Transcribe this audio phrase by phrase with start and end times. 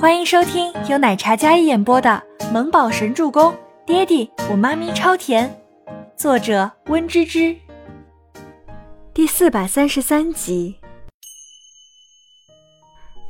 [0.00, 3.52] 欢迎收听由奶茶加一演播的《萌宝神助攻》，
[3.84, 5.62] 爹地我妈咪超甜，
[6.16, 7.54] 作者温芝芝。
[9.12, 10.74] 第四百三十三集。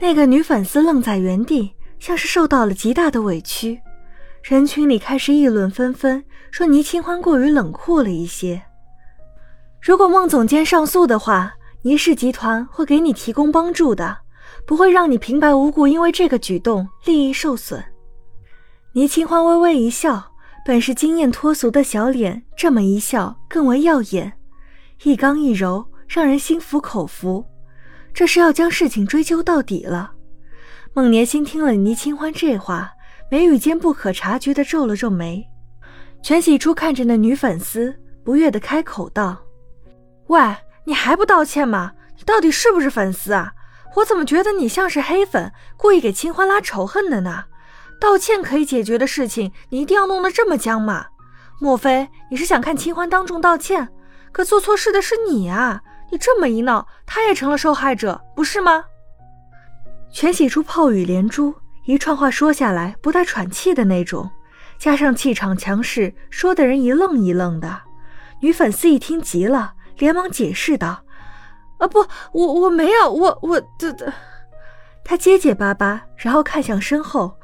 [0.00, 3.80] 那个女粉丝愣在原地，像是受到了极大的委屈。
[4.44, 8.62] 人群里开始议论纷纷，说倪清欢过于冷酷了一些。
[9.82, 11.52] 如果孟总监上诉的话，
[11.82, 14.18] 倪氏集团会给你提供帮助的。
[14.66, 17.82] 不会让你平白无故因为这个举动利益受损。
[18.92, 20.32] 倪清欢微微一笑，
[20.64, 24.32] 本是惊艳脱俗的小脸，这么一笑更为耀眼，
[25.04, 27.44] 一刚一柔，让人心服口服。
[28.12, 30.12] 这是要将事情追究到底了。
[30.92, 32.90] 孟年心听了倪清欢这话，
[33.30, 35.46] 眉宇间不可察觉地皱了皱眉。
[36.20, 37.94] 全喜初看着那女粉丝，
[38.24, 39.38] 不悦地开口道
[40.26, 40.40] ：“喂，
[40.84, 41.92] 你还不道歉吗？
[42.16, 43.52] 你到底是不是粉丝啊？”
[43.96, 47.44] 我怎么觉得你像是黑粉，故意给清欢拉仇恨的呢？
[48.00, 51.06] 道歉可以解决的事情，你一定要弄得这么僵吗？
[51.60, 53.88] 莫非你是想看清欢当众道歉？
[54.32, 55.82] 可做错事的是你啊！
[56.10, 58.84] 你这么一闹，他也成了受害者，不是吗？
[60.12, 64.30] 全喜初炮雨连珠，一串话说下来不带喘气的那种，
[64.78, 67.82] 加上气场强势，说的人一愣一愣的。
[68.40, 71.02] 女粉丝一听急了，连忙解释道。
[71.80, 74.12] 啊不，我我没有，我我这这，
[75.02, 77.34] 他结结巴巴，然后看向身后，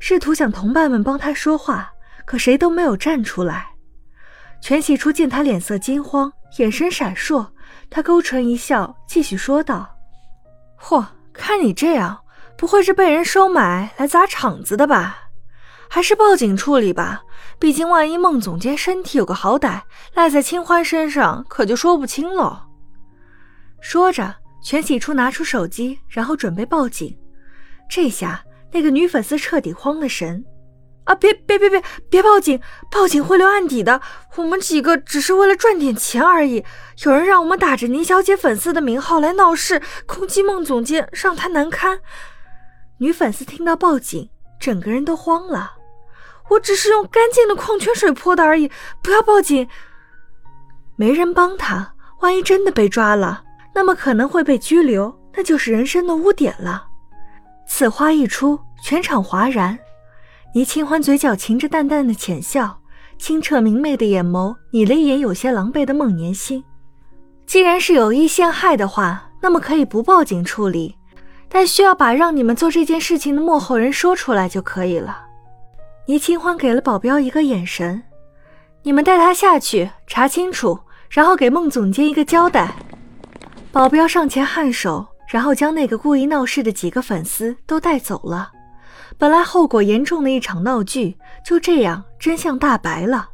[0.00, 1.92] 试图想同伴们帮他说话，
[2.24, 3.68] 可谁都没有站出来。
[4.60, 7.46] 全喜初见他脸色惊慌，眼神闪烁，
[7.88, 9.88] 他勾唇一笑，继续说道
[10.82, 12.18] ：“嚯，看你这样，
[12.56, 15.16] 不会是被人收买来砸场子的吧？
[15.88, 17.22] 还是报警处理吧，
[17.60, 19.82] 毕竟万一孟总监身体有个好歹，
[20.14, 22.58] 赖在清欢身上可就说不清喽。”
[23.88, 27.16] 说着，全喜初拿出手机，然后准备报警。
[27.88, 30.44] 这下那个女粉丝彻底慌了神。
[31.04, 31.14] 啊！
[31.14, 32.60] 别别别别别报警！
[32.90, 34.00] 报警会留案底的。
[34.34, 36.64] 我们几个只是为了赚点钱而已。
[37.04, 42.00] 有人让我们打着宁小姐粉丝的名号来闹事，攻击孟总监，让他难堪。
[42.98, 45.74] 女粉丝听到报警，整个人都慌了。
[46.50, 48.68] 我只是用干净的矿泉水泼的而已，
[49.00, 49.68] 不要报警。
[50.96, 53.44] 没人帮他，万一真的被抓了。
[53.76, 56.86] 那么可能会被拘留，那就是人生的污点了。
[57.68, 59.78] 此话一出，全场哗然。
[60.54, 62.80] 倪清欢嘴角噙着淡淡的浅笑，
[63.18, 66.64] 清澈明媚的眼眸睨了一眼有些狼狈的孟年心。
[67.44, 70.96] 既然是有意陷害的话，那么可以不报警处理，
[71.46, 75.26] 但需要把让你们做这件事情的幕后人说出来就可以了。
[76.06, 78.02] 倪清欢给了保镖一个眼神
[78.84, 82.74] ：“你们带他下去查清楚，然后给孟总监一个交代。”
[83.76, 88.50] 保镖上前颔首，然后将那个故意闹事的几个粉丝都带走了。
[89.18, 91.14] 本来后果严重的一场闹剧，
[91.44, 93.28] 就这样真相大白了。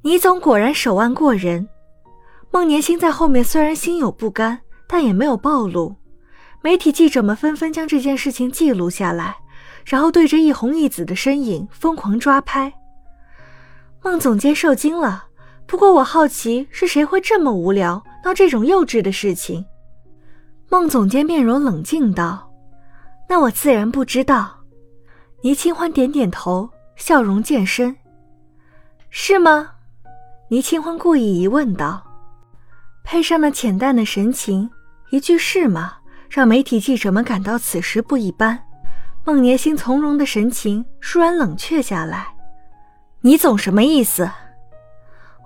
[0.00, 1.68] 倪总果然手腕过人。
[2.50, 5.94] 孟年星在后面虽然心有不甘，但也没有暴露。
[6.62, 9.36] 媒体记者们纷纷将这件事情记录下来，
[9.84, 12.72] 然后对着一红一紫的身影疯狂抓拍。
[14.02, 15.26] 孟总监受惊了。
[15.68, 19.62] 不过我好奇是谁会这么无聊闹这种幼稚的事情。
[20.70, 22.50] 孟总监面容冷静道
[23.28, 24.50] ：“那我自然不知道。”
[25.42, 27.94] 倪清欢点点头，笑容渐深。
[29.10, 29.72] “是吗？”
[30.48, 32.02] 倪清欢故意疑问道，
[33.04, 34.70] 配上那浅淡的神情，
[35.10, 35.98] 一句“是吗”，
[36.30, 38.58] 让媒体记者们感到此时不一般。
[39.22, 42.34] 孟年星从容的神情倏然冷却下来。
[43.20, 44.30] “倪总什么意思？”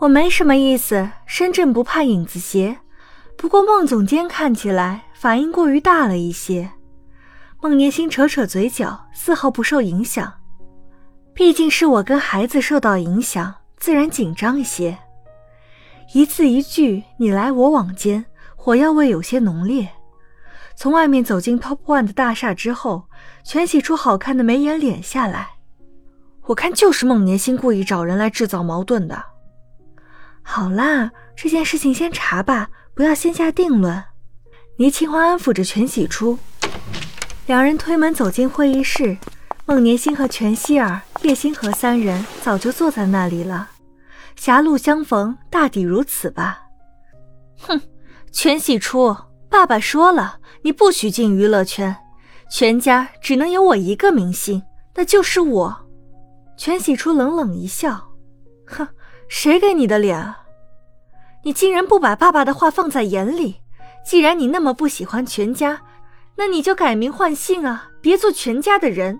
[0.00, 2.78] 我没什么意思，身正不怕影子斜。
[3.36, 6.70] 不过孟总监看起来反应过于大了一些。
[7.60, 10.32] 孟年星扯扯嘴角，丝毫不受影响。
[11.32, 14.98] 毕竟是我跟孩子受到影响，自然紧张一些。
[16.14, 18.24] 一字一句你来我往间，
[18.56, 19.88] 火药味有些浓烈。
[20.74, 23.04] 从外面走进 Top One 的大厦之后，
[23.44, 25.50] 全洗出好看的眉眼脸下来。
[26.46, 29.31] 我看就是孟年星故意找人来制造矛盾的。
[30.42, 34.04] 好啦，这件事情先查吧，不要先下定论。
[34.76, 36.38] 倪清欢安抚着全喜初，
[37.46, 39.16] 两人推门走进会议室。
[39.64, 43.70] 孟年星和全希儿、叶星河三人早就坐在那里了。
[44.34, 46.62] 狭路相逢，大抵如此吧。
[47.60, 47.80] 哼，
[48.32, 49.16] 全喜初，
[49.48, 51.96] 爸爸说了，你不许进娱乐圈，
[52.50, 54.62] 全家只能有我一个明星，
[54.96, 55.86] 那就是我。
[56.56, 58.08] 全喜初冷冷一笑，
[58.66, 58.86] 哼。
[59.34, 60.42] 谁给你的脸啊？
[61.42, 63.62] 你竟然不把爸爸的话放在眼里！
[64.04, 65.80] 既然你那么不喜欢全家，
[66.36, 69.18] 那你就改名换姓啊，别做全家的人。”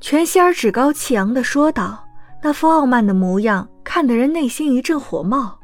[0.00, 2.04] 全希儿趾高气扬地说道，
[2.42, 5.60] 那副傲慢的模样看得人内心一阵火冒。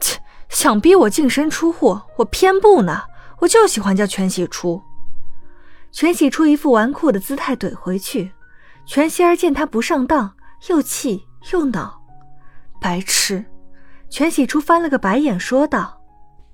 [0.00, 3.02] 切，想逼我净身出户，我偏不呢，
[3.40, 4.80] 我就喜欢叫全喜初。
[5.90, 8.30] 全喜初一副纨绔的姿态怼回去。
[8.86, 10.36] 全希儿见他不上当，
[10.68, 12.03] 又气又恼，
[12.84, 13.42] 白痴。
[14.10, 16.02] 全喜初翻了个白眼，说道：“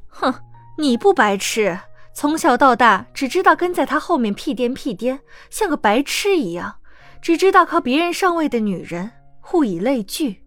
[0.06, 0.32] 哼，
[0.79, 1.77] 你不白痴，
[2.15, 5.19] 从小到大只知道跟在他后面屁颠屁颠，
[5.50, 6.77] 像个白痴一样，
[7.21, 9.11] 只知道靠别人上位的女人，
[9.53, 10.44] 物以类聚。”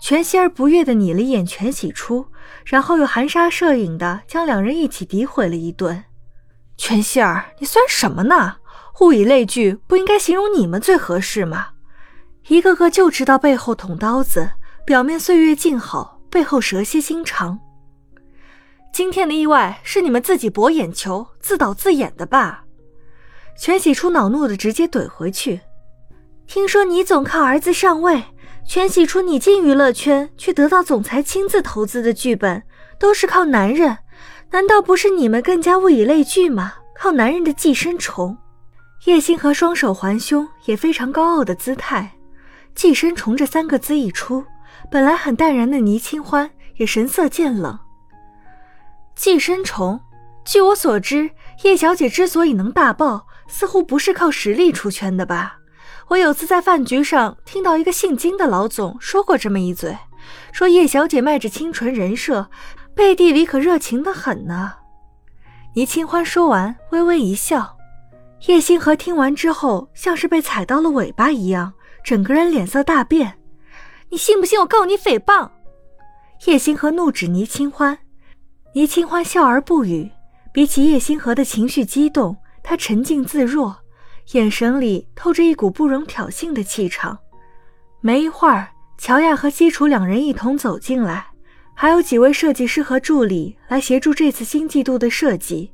[0.00, 2.26] 全希儿不悦的睨了一眼全喜初，
[2.64, 6.02] 然后又含沙射影的将两人一起诋毁了一顿。
[6.76, 8.56] 全希儿，你算什么呢？
[9.00, 11.68] 物以类聚不应该形容你们最合适吗？
[12.48, 14.50] 一个个就知道背后捅刀子，
[14.86, 17.58] 表面岁月静好，背后蛇蝎心肠。
[18.92, 22.64] 今天的意外是你们自己博眼球、自导自演的吧？
[23.58, 25.62] 全喜初恼怒的直接怼回去。
[26.46, 28.24] 听说你总靠儿子上位，
[28.68, 32.62] 全喜初你进娱乐圈却得到总裁亲自投资的剧本，
[32.98, 33.96] 都是靠男人，
[34.50, 36.74] 难道不是你们更加物以类聚吗？
[36.94, 38.36] 靠男人的寄生虫。
[39.06, 42.10] 叶星河双手环胸，也非常高傲的姿态。
[42.74, 44.44] 寄生虫这三个字一出，
[44.90, 47.78] 本来很淡然的倪清欢也神色渐冷。
[49.14, 50.00] 寄生虫，
[50.44, 51.30] 据我所知，
[51.62, 55.58] 叶小姐之所以能大爆，似乎不是靠实力出圈的吧？
[56.08, 59.96] 我有次在饭局上听到一个姓金的老总说过这么一嘴，
[60.52, 62.50] 说叶小姐卖着清纯人设，
[62.94, 64.74] 背地里可热情的很呢。
[65.74, 67.76] 倪清欢说完，微微一笑。
[68.46, 71.72] 叶星河听完之后，像是被踩到了尾巴一样，
[72.02, 73.38] 整个人脸色大变。
[74.14, 75.50] 你信不信我告你诽谤？
[76.46, 77.98] 叶星河怒指倪清欢，
[78.72, 80.08] 倪清欢笑而不语。
[80.52, 83.76] 比起叶星河的情绪激动，他沉静自若，
[84.30, 87.18] 眼神里透着一股不容挑衅的气场。
[88.00, 88.68] 没一会儿，
[88.98, 91.26] 乔亚和西楚两人一同走进来，
[91.74, 95.72] 还有几位设计师和助理来协助这次新季度的设计。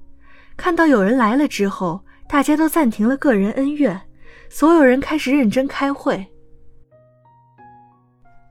[0.56, 2.02] 看到有人来了之后。
[2.26, 4.00] 大家都暂停了个人恩怨，
[4.48, 6.24] 所有人开始认真开会。